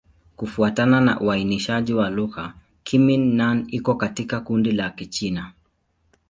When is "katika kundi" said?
3.95-4.71